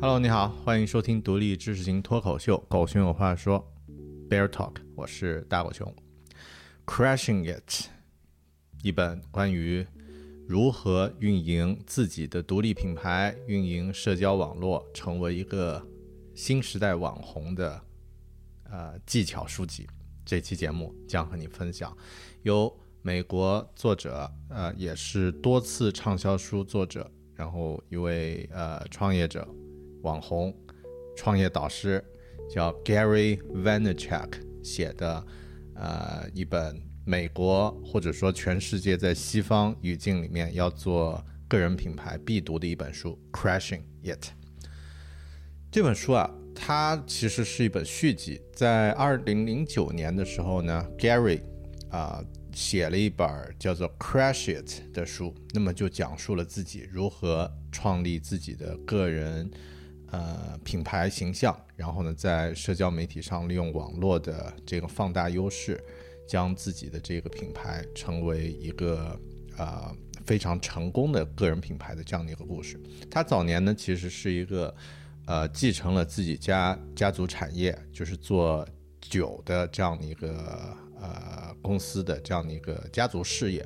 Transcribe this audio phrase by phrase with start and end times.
[0.00, 3.68] Hello，你好，欢迎收听独立知识型脱口秀《狗熊有话说》
[4.30, 5.92] （Bear Talk），我是大狗熊。
[6.86, 7.86] Crashing It，
[8.84, 9.84] 一本关于
[10.46, 15.84] 如何运营自己的独立品牌、运营社交网络、成为一个
[16.32, 17.82] 新时代网红的
[18.70, 19.84] 呃技巧书籍。
[20.24, 21.92] 这期节目将和你分享，
[22.42, 29.44] 由美国作者，呃，也是多次畅销书作者，然后一位呃创业者。
[30.02, 30.54] 网红、
[31.16, 32.02] 创业导师
[32.48, 34.32] 叫 Gary Vaynerchuk
[34.62, 35.24] 写的，
[35.74, 44.24] 呃，一本美国或者说全世界在西方语境里面要做个人品牌必读的一本书《Crashing It》。
[45.70, 48.40] 这本书啊，它其实是一本续集。
[48.54, 51.40] 在二零零九年的时候呢，Gary
[51.90, 53.28] 啊写了一本
[53.58, 59.50] 叫做《Crash It》的书，那么就讲述了自己如何创立自己的个人。
[60.10, 65.78] 呃，品牌形象，然后呢，在社交媒体上利用网络的这个放大优势，
[66.26, 69.20] 将自己的这个品牌成为一个
[69.58, 72.80] 呃非常成功的个人品牌的这样的一个故事。
[73.10, 74.74] 他早年呢，其实是一个
[75.26, 78.66] 呃继承了自己家家族产业，就是做
[79.00, 83.62] 酒的这样的一个呃公司的这样的一个家族事业。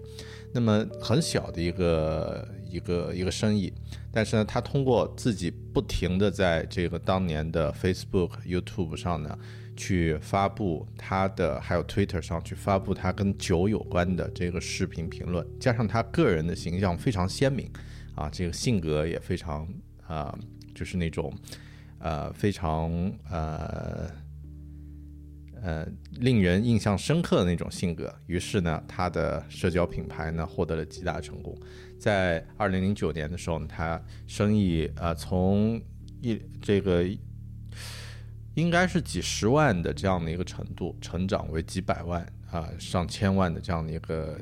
[0.52, 3.72] 那么很小的一个一个一个生意。
[4.10, 9.38] 但是呢，他通过自己不停的在这个当年的 Facebook、YouTube 上呢，
[9.76, 17.70] 去发布他的，还有 Twitter 上去发布他跟酒有关的这个视频评论，加上他个人的形象非常鲜明，
[18.14, 19.68] 啊，这个性格也非常
[20.06, 20.36] 啊，
[20.74, 21.32] 就是那种
[21.98, 22.90] 呃非常
[23.30, 24.10] 呃。
[25.64, 25.86] 呃，
[26.18, 31.56] 令人印象深刻的那种性格，于是呢，他的社交品牌呢获得了极大成功。
[32.02, 35.80] 在二零零九年的时候呢，他生意呃从
[36.20, 37.04] 一这个
[38.54, 44.36] 应该是几十万的这样的一个程度，成长为几百万啊上千万的这样的一个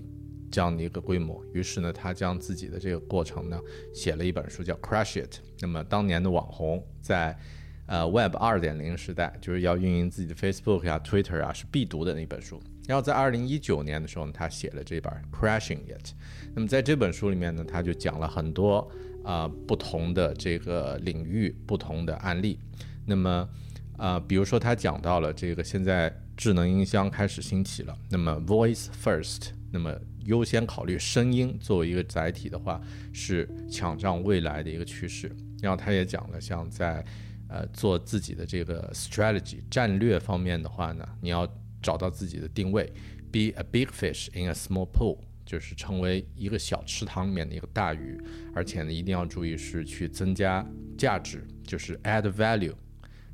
[0.51, 1.45] 这样的一个规模。
[1.53, 3.61] 于是呢，他将自己的这个过程呢
[3.93, 5.35] 写了一本书，叫《Crush It》。
[5.61, 7.39] 那么当年的网红在。
[7.87, 12.63] 呃，Web 二点零时代就是要运营自己的 Facebook 呀、Twitter 啊，是必读的那本书。
[12.91, 16.09] 然后在二零一九年的时候呢，他写了这本《Crashing It》。
[16.57, 18.91] 那么在这本书里面呢，他就讲了很多
[19.23, 22.59] 啊不同的这个领域、不同的案例。
[23.07, 23.49] 那么
[23.97, 32.81] 啊，比如说他讲到了这个现在智能音箱开始兴起了，那么 Voice First，那么优先考虑声音作为一个载体的话，
[33.13, 35.31] 是抢占未来的一个趋势。
[35.63, 37.05] 然后他也讲了像在
[37.47, 41.49] 呃，做自己的这个 strategy 战略方面的话呢，你要
[41.83, 42.85] 找到自己的定位
[43.33, 48.19] ，be a big fish in a small pool，就是成为一个小池塘里面的一个大鱼，
[48.55, 50.67] 而且呢，一定要注意是去增加
[50.97, 52.75] 价值，就是 add value，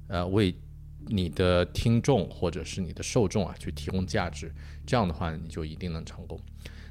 [0.09, 0.55] 呃，为
[1.07, 4.53] 你的听众或者是你的受众啊去提供价值，
[4.87, 6.41] 这样的话你就一定能成功。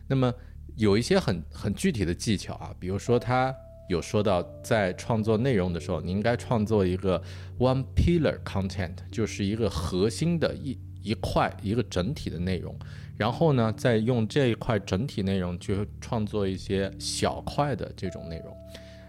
[0.08, 0.34] 那么
[0.76, 3.56] 有一些很很具体的技巧啊，比如说他。
[3.88, 7.22] 有说到，在创作内容的时候，你应该创作一个
[7.60, 10.76] one pillar content，就是一个核心的一
[11.06, 12.76] 一块一个整体的内容，
[13.16, 18.54] 然后呢，再用这一块整体内容去创作一些小块的这种内容，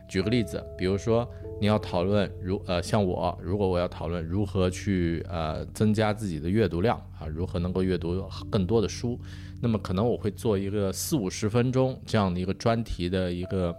[0.07, 1.27] 举个例子，比如说
[1.59, 9.19] 你要讨论如呃，像我，如果我要讨论如何去呃增加自己的阅读量啊，如何能够阅读更多的书，
[9.63, 13.75] 那么可能我会做一个四五十分钟这样的一个专题的一个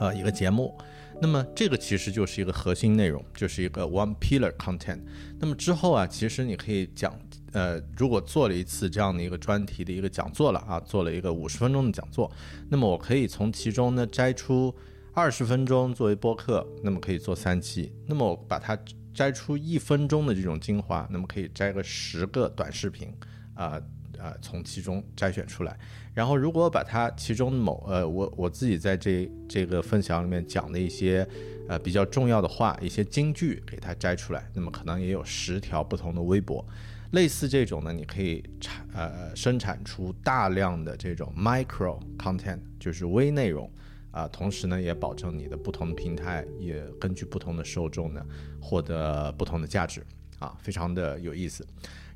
[0.00, 0.76] 呃一个节目。
[1.20, 5.00] 那么这个其实就是一个核心内容，就是一个 one pillar content。
[5.40, 7.12] 那么之后啊，其实你可以讲，
[7.52, 12.30] 呃，如果做了一次这样的一个专题的一个讲座了啊，做了一个五十分钟的讲座，
[12.68, 14.74] 那么我可以从其中呢摘出
[15.12, 17.92] 二十分钟作为播客，那么可以做三期。
[18.06, 18.78] 那么我把它
[19.12, 23.12] 摘出一分钟的这种精华，那么可以摘个十个短视频
[23.54, 23.80] 啊。
[24.20, 25.78] 呃，从其中摘选出来，
[26.12, 31.24] 然后如果把它其中某呃，我我自己在这这个分享里面讲的一些
[31.68, 36.66] 呃比较重要的话，一些金句给它摘出来，那么可能也有十条不同的微博，
[37.12, 43.70] 类似这种呢，你可以产呃生产出大量的这种 micro content，就是微内容
[44.10, 48.24] 啊，同时呢也保证你的不同平台也根据不同的受众呢
[48.60, 50.04] 获得不同的价值
[50.38, 51.66] 啊，非常的有意思。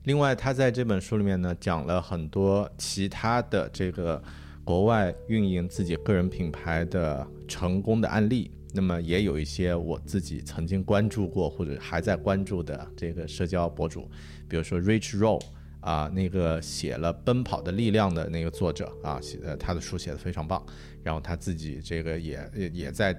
[0.04, 4.22] 另外，他在这本书里面呢，讲了很多其他的这个
[4.64, 8.50] 国外运营自己个人品牌的成功的案例。
[8.72, 14.10] 那么，也有一些我自己曾经关注过或者还在关注的这个社交博主，
[14.48, 15.42] 比如说 Rich Roll
[15.80, 20.64] 啊，那个写了《奔跑的力量》的那个作者啊，写的他的书写的非常棒。
[21.02, 23.14] 然后他自己这个也也在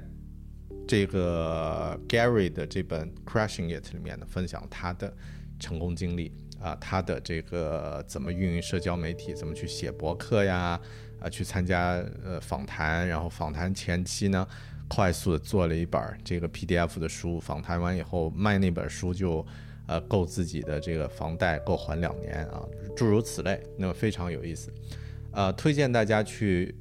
[0.87, 5.13] 这个 Gary 的这本《Crushing It》里面呢，分享他的
[5.59, 6.31] 成功经历。
[6.59, 10.79] 啊，他的这个怎么运营社交媒体，怎么去写博客呀？
[11.19, 14.47] 啊，去参加呃访谈，然后访谈前期呢，
[14.87, 19.45] 快速的做了一本这个 PDF 的书，访谈完以后卖那本书就
[19.87, 22.61] 呃够自己的这个房贷够还两年啊，
[22.95, 24.71] 诸如此类，那么非常有意思，
[25.31, 26.75] 呃，推荐大家去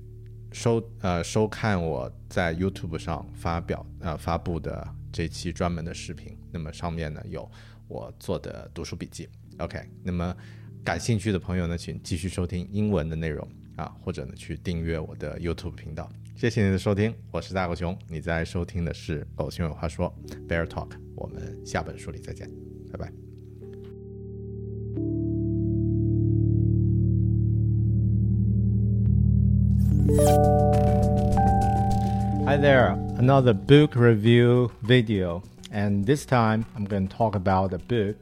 [0.52, 7.50] 收呃收看我在 YouTube 上发表呃发布的这期专门的视频，那么上面呢有
[7.88, 9.28] 我做的读书笔记。
[9.58, 10.36] OK，那么
[10.84, 16.10] 感兴趣的朋友呢，请继续收听英文的内容啊，或者呢去订阅我的 YouTube 频道。
[16.34, 17.96] 谢谢你的收听，我是大狗熊。
[18.08, 20.12] 你在收听的是《狗熊有话说》
[20.48, 22.50] （Bear Talk），我们下本书里再见，
[22.90, 23.12] 拜拜。
[32.44, 35.42] Hi there, another book review video,
[35.72, 38.16] and this time I'm going to talk about a book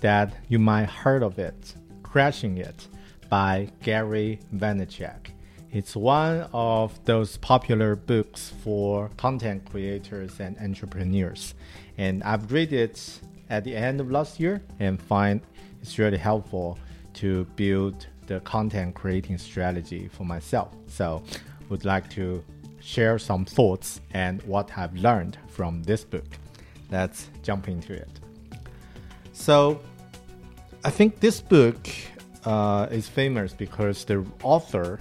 [0.00, 1.74] that you might heard of it,
[2.04, 2.86] Crushing It
[3.28, 5.33] by Gary Vaynerchuk.
[5.74, 11.56] It's one of those popular books for content creators and entrepreneurs.
[11.98, 13.18] And I've read it
[13.50, 15.40] at the end of last year and find
[15.82, 16.78] it's really helpful
[17.14, 20.72] to build the content creating strategy for myself.
[20.86, 21.24] So
[21.70, 22.44] would like to
[22.80, 26.38] share some thoughts and what I've learned from this book.
[26.92, 28.20] Let's jump into it.
[29.32, 29.80] So
[30.84, 31.88] I think this book
[32.44, 35.00] uh, is famous because the author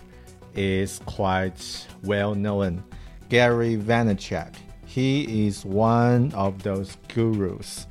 [0.55, 2.83] is quite well known,
[3.29, 4.53] Gary Vaynerchuk.
[4.85, 7.87] He is one of those gurus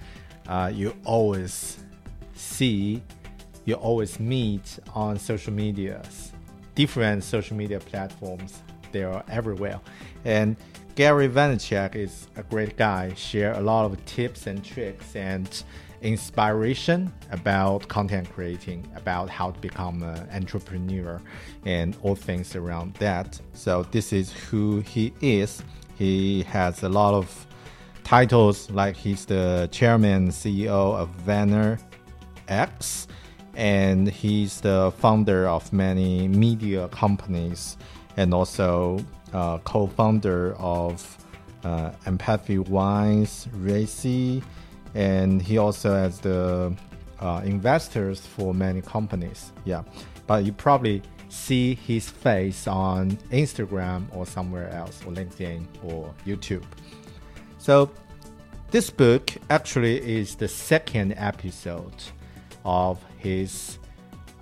[0.49, 1.79] uh, you always
[2.35, 3.03] see,
[3.65, 6.33] you always meet on social medias,
[6.75, 8.61] different social media platforms.
[8.91, 9.81] They are everywhere,
[10.25, 10.57] and
[10.95, 13.15] Gary Vaynerchuk is a great guy.
[13.15, 15.63] Share a lot of tips and tricks and
[16.03, 21.21] inspiration about content creating, about how to become an entrepreneur,
[21.65, 23.41] and all things around that.
[23.53, 25.63] So, this is who he is.
[25.97, 27.47] He has a lot of
[28.05, 31.81] titles, like he's the chairman, CEO of Vayner
[32.49, 33.07] X,
[33.55, 37.77] and he's the founder of many media companies,
[38.17, 41.19] and also uh, co-founder of
[41.65, 44.43] uh, Empathy Wines, Resy,
[44.95, 46.75] and he also has the
[47.21, 49.53] uh, investors for many companies.
[49.65, 49.83] Yeah,
[50.27, 56.65] but you probably see his face on Instagram or somewhere else, or LinkedIn or YouTube.
[57.59, 57.91] So
[58.71, 62.03] this book actually is the second episode
[62.65, 63.79] of his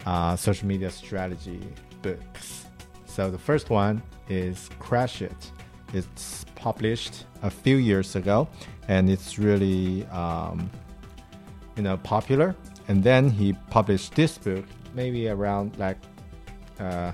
[0.07, 1.61] uh, social media strategy
[2.02, 2.66] books.
[3.07, 5.52] So the first one is Crush It.
[5.92, 8.49] It's published a few years ago,
[8.90, 10.68] and it's really um,
[11.76, 12.56] you know popular.
[12.88, 15.97] And then he published this book maybe around like
[16.80, 17.12] uh,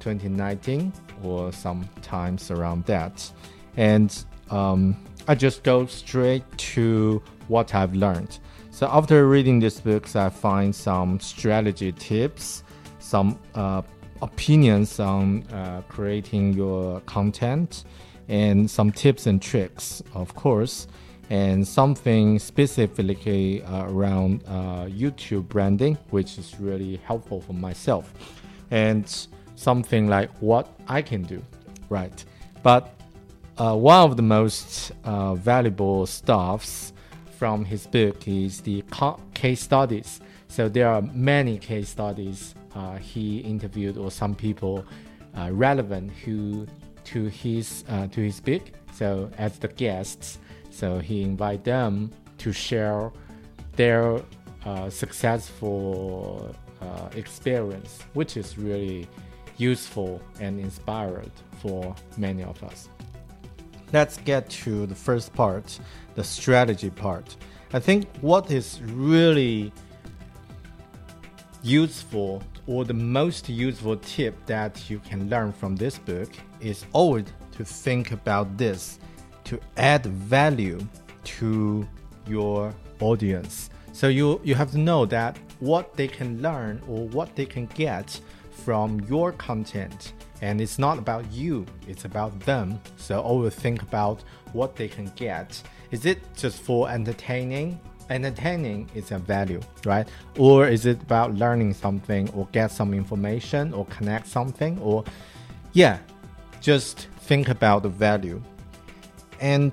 [0.00, 0.90] 2019
[1.22, 3.30] or sometimes around that.
[3.76, 4.96] And um,
[5.28, 8.38] I just go straight to what I've learned.
[8.70, 12.64] So after reading these books, I find some strategy tips,
[12.98, 13.82] some uh,
[14.22, 17.84] opinions on uh, creating your content,
[18.28, 20.86] and some tips and tricks, of course,
[21.30, 28.12] and something specifically uh, around uh, YouTube branding, which is really helpful for myself,
[28.70, 31.42] and something like what I can do,
[31.88, 32.24] right?
[32.62, 32.94] But
[33.58, 36.92] uh, one of the most uh, valuable stuffs
[37.38, 38.84] from his book is the
[39.34, 40.20] case studies.
[40.48, 44.84] So there are many case studies uh, he interviewed or some people
[45.36, 46.66] uh, relevant who
[47.12, 48.62] to his uh, to his book.
[48.92, 50.38] So as the guests,
[50.70, 53.12] so he invite them to share
[53.76, 54.20] their
[54.64, 59.08] uh, successful uh, experience, which is really
[59.56, 62.88] useful and inspired for many of us.
[63.92, 65.78] Let's get to the first part,
[66.14, 67.36] the strategy part.
[67.74, 69.72] I think what is really
[71.62, 76.30] useful or the most useful tip that you can learn from this book
[76.62, 78.98] is always to think about this
[79.44, 80.80] to add value
[81.24, 81.86] to
[82.26, 83.70] your audience.
[83.92, 87.66] So you you have to know that what they can learn or what they can
[87.66, 88.20] get
[88.64, 94.22] from your content and it's not about you it's about them so always think about
[94.52, 100.06] what they can get is it just for entertaining entertaining is a value, right?
[100.38, 105.04] Or is it about learning something or get some information or connect something or
[105.72, 105.98] yeah,
[106.62, 108.40] just think about the value.
[109.40, 109.72] And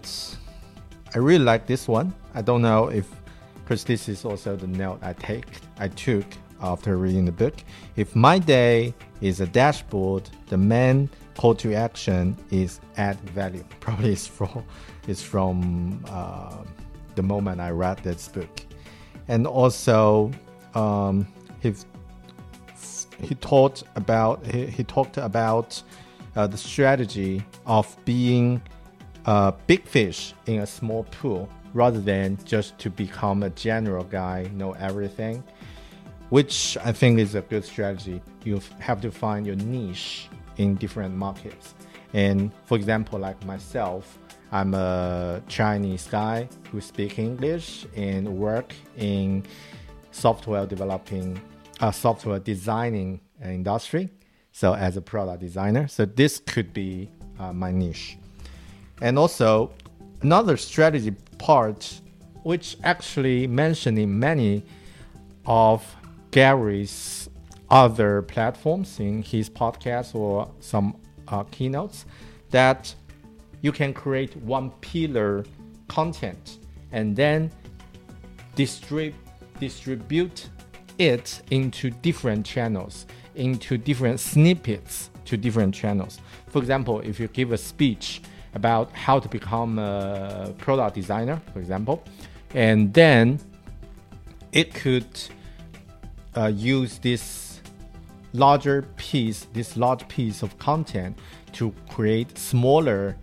[1.14, 2.14] I really like this one.
[2.34, 3.08] I don't know if
[3.64, 5.46] because this is also the note I take
[5.78, 6.26] I took
[6.62, 7.54] after reading the book.
[7.96, 13.64] If my day is a dashboard, the main call to action is add value.
[13.80, 14.66] Probably it's from
[15.08, 16.64] it's from uh,
[17.16, 18.62] the moment I read this book,
[19.28, 20.32] and also
[20.74, 21.28] um,
[21.62, 21.74] he
[23.22, 25.82] he talked about he, he talked about
[26.36, 28.62] uh, the strategy of being
[29.26, 34.50] a big fish in a small pool rather than just to become a general guy,
[34.54, 35.44] know everything,
[36.30, 38.22] which I think is a good strategy.
[38.44, 41.76] You have to find your niche in different markets.
[42.14, 44.18] And for example, like myself,
[44.52, 49.46] I'm a Chinese guy who speak English and work in
[50.12, 51.40] software developing,
[51.80, 54.10] uh, software designing industry.
[54.52, 58.18] So as a product designer, so this could be uh, my niche.
[59.02, 59.72] And also
[60.22, 62.02] another strategy part,
[62.44, 64.64] which actually mentioned in many
[65.46, 65.96] of
[66.32, 67.30] Gary's
[67.70, 70.96] other platforms in his podcast or some
[71.28, 72.06] uh, keynotes,
[72.50, 72.94] that
[73.62, 75.46] you can create one pillar
[75.88, 76.60] content
[76.92, 77.52] and then
[78.56, 79.14] distrib-
[79.60, 80.50] distribute
[80.98, 83.06] it into different channels,
[83.40, 86.20] into different snippets to different channels.
[86.48, 88.22] For example, if you give a speech
[88.54, 92.04] about how to become a product designer, for example,
[92.54, 93.40] and then
[94.52, 95.08] it could
[96.36, 97.62] uh, use this
[98.34, 101.18] larger piece, this large piece of content
[101.54, 103.18] to create smaller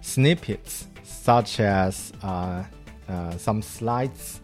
[0.00, 2.62] snippets such as uh,
[3.08, 4.40] uh, some slides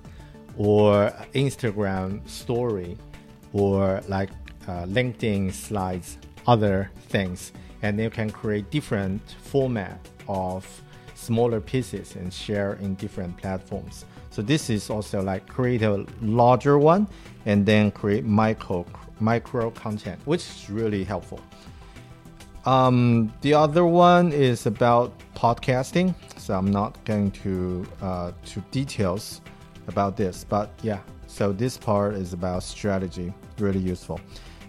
[0.56, 2.96] or Instagram story
[3.52, 4.30] or like
[4.66, 7.52] uh, LinkedIn slides, other things,
[7.82, 9.98] and you can create different format
[10.28, 10.66] of
[11.14, 14.04] smaller pieces and share in different platforms.
[14.30, 17.08] So this is also like create a larger one
[17.46, 18.86] and then create micro
[19.18, 21.40] micro content, which is really helpful.
[22.64, 29.40] Um, the other one is about podcasting, so I'm not going to uh, to details
[29.88, 31.00] about this, but yeah.
[31.26, 34.20] So this part is about strategy, really useful.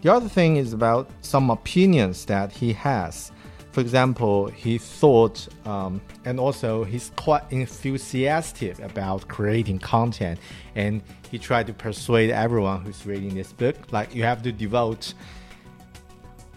[0.01, 3.31] The other thing is about some opinions that he has.
[3.71, 10.39] For example, he thought, um, and also he's quite enthusiastic about creating content,
[10.75, 15.13] and he tried to persuade everyone who's reading this book, like you have to devote,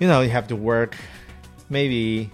[0.01, 0.97] you know, you have to work
[1.71, 2.31] maybe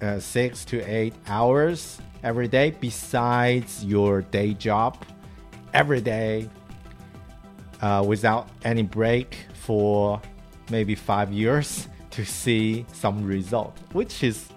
[0.00, 5.04] uh, six to eight hours every day besides your day job
[5.74, 6.48] every day
[7.80, 10.20] uh, without any break for
[10.72, 14.48] maybe five years to see some result, which is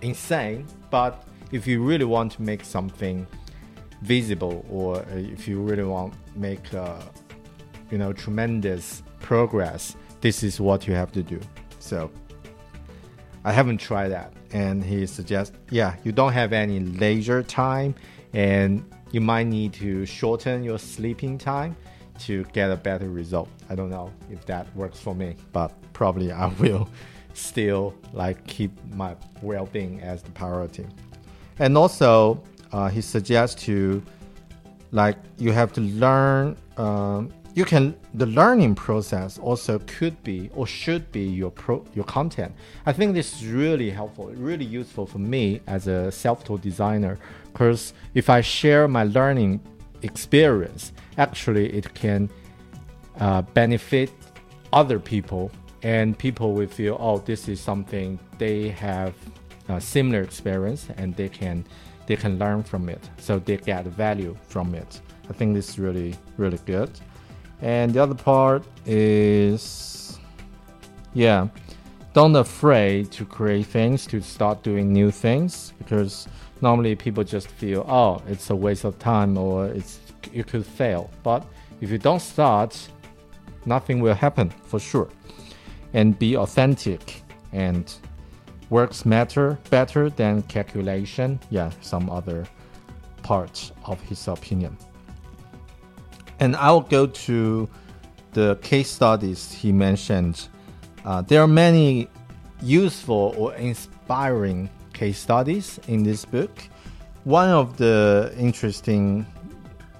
[0.00, 0.66] insane.
[0.90, 1.12] But
[1.52, 3.26] if you really want to make something
[4.02, 7.02] visible, or if you really want to make uh,
[7.90, 11.40] you know tremendous progress, this is what you have to do.
[11.80, 12.10] So
[13.44, 14.32] I haven't tried that.
[14.52, 17.94] And he suggests, yeah, you don't have any leisure time
[18.32, 21.76] and you might need to shorten your sleeping time
[22.20, 23.48] to get a better result.
[23.68, 26.88] I don't know if that works for me, but probably I will
[27.34, 30.86] still like keep my well-being as the priority.
[31.58, 34.02] And also, uh, he suggests to
[34.90, 36.56] like you have to learn.
[36.76, 42.04] Um, you can the learning process also could be or should be your pro your
[42.04, 42.52] content.
[42.86, 47.18] I think this is really helpful, really useful for me as a self-taught designer.
[47.52, 49.60] Because if I share my learning
[50.02, 52.28] experience, actually it can
[53.20, 54.10] uh, benefit
[54.72, 55.50] other people,
[55.82, 59.14] and people will feel, oh, this is something they have
[59.68, 61.64] a similar experience, and they can
[62.06, 65.00] they can learn from it, so they get value from it.
[65.28, 66.90] I think this is really really good.
[67.60, 70.18] And the other part is,
[71.12, 71.48] yeah,
[72.12, 76.28] don't afraid to create things, to start doing new things, because
[76.60, 80.00] normally people just feel, oh, it's a waste of time or it's
[80.32, 81.10] you could fail.
[81.22, 81.46] But
[81.80, 82.76] if you don't start,
[83.64, 85.08] nothing will happen for sure.
[85.94, 87.22] And be authentic
[87.52, 87.92] and
[88.70, 91.40] works matter better than calculation.
[91.50, 92.46] Yeah, some other
[93.22, 94.76] part of his opinion.
[96.40, 97.68] And I'll go to
[98.32, 100.48] the case studies he mentioned.
[101.04, 102.08] Uh, there are many
[102.62, 106.50] useful or inspiring case studies in this book.
[107.22, 109.24] One of the interesting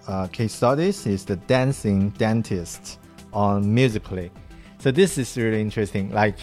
[0.08, 2.98] uh, case studies is the dancing dentist
[3.32, 4.30] on Musical.ly.
[4.78, 6.10] So this is really interesting.
[6.10, 6.38] Like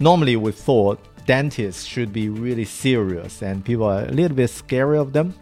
[0.00, 4.98] normally we thought dentists should be really serious and people are a little bit scary
[4.98, 5.32] of them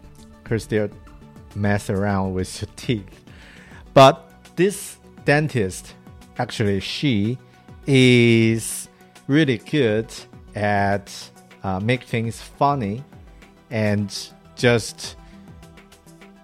[0.43, 0.91] because they're
[1.55, 3.23] mess around with your teeth.
[3.93, 4.15] But
[4.55, 5.95] this dentist,
[6.37, 7.37] actually, she
[7.87, 8.87] is
[9.27, 10.13] really good
[10.55, 11.11] at
[11.63, 13.03] uh, make things funny
[13.69, 15.15] and just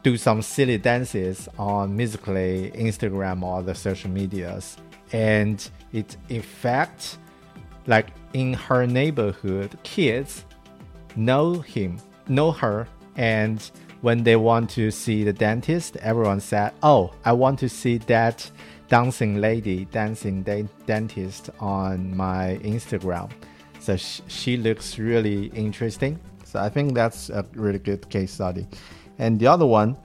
[0.03, 4.77] do some silly dances on musical.ly Instagram or the social medias.
[5.11, 7.17] And it in fact
[7.87, 10.45] like in her neighborhood, kids
[11.15, 13.69] know him, know her, and
[14.01, 18.49] when they want to see the dentist, everyone said, "Oh, I want to see that
[18.87, 23.29] dancing lady, dancing de- dentist on my Instagram."
[23.79, 26.19] So sh- she looks really interesting.
[26.43, 28.67] So I think that's a really good case study.
[29.17, 29.97] And the other one,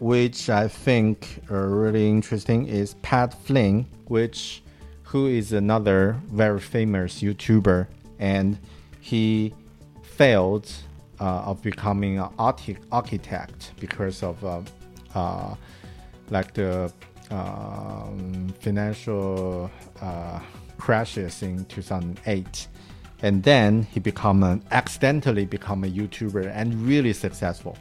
[0.00, 4.62] which I think are really interesting, is Pat Flynn, which
[5.04, 7.86] who is another very famous YouTuber,
[8.18, 8.58] and
[9.00, 9.54] he
[10.02, 10.68] failed
[11.20, 14.60] uh, of becoming an architect because of uh,
[15.14, 15.54] uh,
[16.30, 16.92] like the
[17.30, 20.40] um, financial uh,
[20.84, 22.68] crashes in 2008
[23.22, 27.74] and then he become an accidentally become a youtuber and really successful.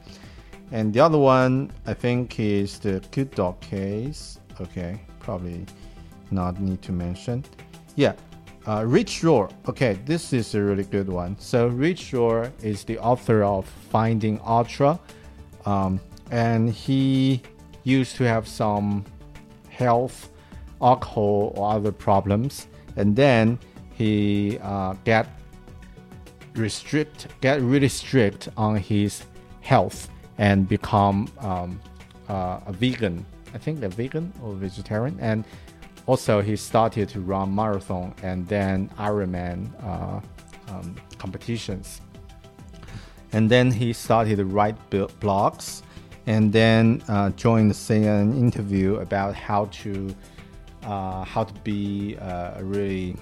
[0.71, 4.39] And the other one i think is the good dog case.
[4.61, 5.65] Okay probably
[6.31, 7.43] not need to mention.
[7.97, 8.13] Yeah
[8.65, 9.49] uh, Rich Roll.
[9.67, 11.35] Okay, this is a really good one.
[11.37, 14.97] So Rich Roll is the author of Finding Ultra,
[15.65, 15.99] um,
[16.31, 17.41] and he
[17.83, 19.03] used to have some
[19.69, 20.29] health,
[20.81, 23.59] alcohol, or other problems, and then
[23.93, 25.27] he uh, get
[26.55, 29.23] restrict, get really strict on his
[29.61, 31.79] health, and become um,
[32.29, 33.25] uh, a vegan.
[33.53, 35.45] I think a vegan or vegetarian, and
[36.05, 40.19] also he started to run marathon and then Ironman uh,
[40.69, 42.01] um, competitions.
[43.31, 45.81] And then he started to write blogs,
[46.27, 50.15] and then uh, joined the CNN interview about how to
[50.85, 53.15] uh, how to be uh, a really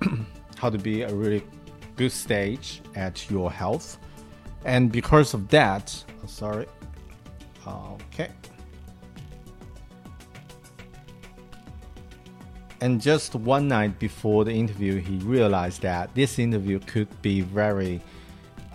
[0.56, 1.42] how to be a really
[1.96, 3.98] good stage at your health.
[4.64, 6.66] And because of that, sorry,
[7.66, 8.30] okay.
[12.80, 18.00] And just one night before the interview, he realized that this interview could be very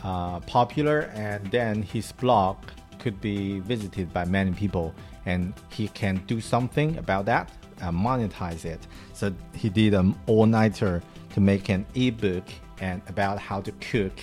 [0.03, 2.57] uh, popular, and then his blog
[2.99, 4.93] could be visited by many people,
[5.25, 7.49] and he can do something about that
[7.81, 8.85] and monetize it.
[9.13, 11.01] So he did an all-nighter
[11.33, 12.43] to make an ebook
[12.79, 14.13] and about how to cook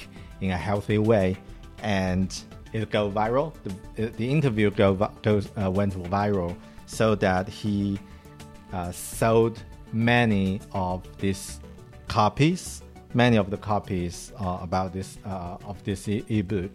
[0.41, 1.37] in a healthy way,
[1.83, 2.35] and
[2.73, 3.55] it go viral.
[3.97, 7.99] The, the interview go, goes uh, went viral so that he
[8.73, 9.63] uh, sold
[9.93, 11.61] many of these
[12.09, 12.83] copies,
[13.15, 16.73] many of the copies uh, about this uh, of this e- ebook,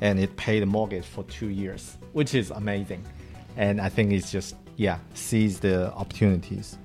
[0.00, 3.04] and it paid the mortgage for two years, which is amazing.
[3.56, 6.78] And I think it's just yeah, seize the opportunities.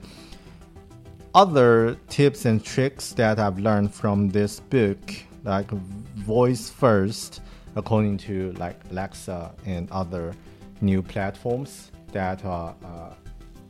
[1.33, 4.99] Other tips and tricks that I've learned from this book,
[5.45, 7.41] like voice first,
[7.77, 10.35] according to like Alexa and other
[10.81, 13.13] new platforms that are uh,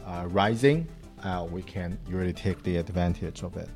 [0.05, 0.87] uh rising
[1.23, 3.69] uh, we can really take the advantage of it.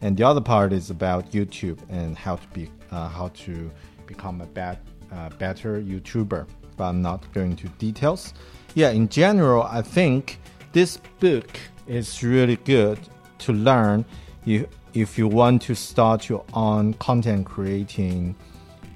[0.00, 3.70] And the other part is about YouTube and how to be uh, how to
[4.06, 4.78] become a bad,
[5.12, 6.46] uh, better YouTuber.
[6.76, 8.34] But I'm not going to details.
[8.74, 10.38] Yeah, in general, I think
[10.72, 12.98] this book is really good
[13.38, 14.04] to learn
[14.46, 18.36] if, if you want to start your own content creating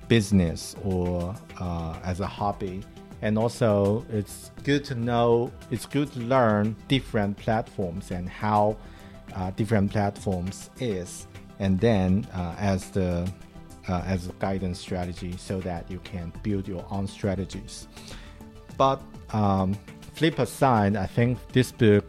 [0.09, 2.83] business or uh, as a hobby.
[3.23, 8.77] And also, it's good to know, it's good to learn different platforms and how
[9.35, 11.29] uh, different platforms is,
[11.61, 13.33] and then uh, as the
[13.89, 17.89] uh, as a guidance strategy, so that you can build your own strategies.
[18.77, 19.01] But
[19.33, 19.77] um,
[20.15, 22.05] flip aside, I think this book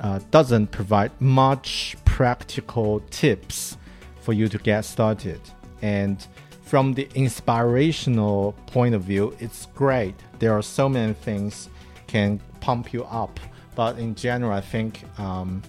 [0.00, 3.76] uh, doesn't provide much practical tips
[4.20, 5.40] for you to get started.
[5.82, 6.26] And
[6.62, 10.14] from the inspirational point of view, it's great.
[10.38, 11.68] There are so many things
[12.06, 13.40] can pump you up.
[13.74, 15.62] But in general, I think um,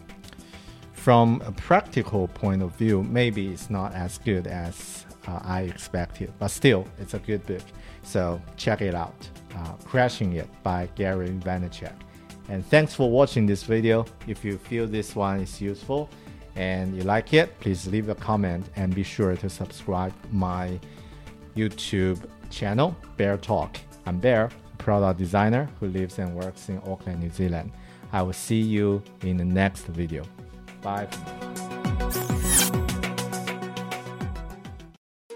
[0.93, 6.33] from a practical point of view, maybe it's not as good as uh, I expected.
[6.39, 7.63] But still, it's a good book.
[8.03, 9.29] So check it out.
[9.55, 11.93] Uh, Crushing It by Gary Vaynerchuk.
[12.49, 14.05] And thanks for watching this video.
[14.27, 16.09] If you feel this one is useful
[16.55, 20.79] and you like it, please leave a comment and be sure to subscribe my
[21.55, 23.77] YouTube channel, Bear Talk.
[24.05, 27.71] I'm Bear, product designer who lives and works in Auckland, New Zealand.
[28.11, 30.25] I will see you in the next video.
[30.81, 31.07] Bye.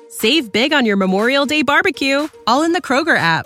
[0.10, 3.46] Save big on your Memorial Day barbecue, all in the Kroger app.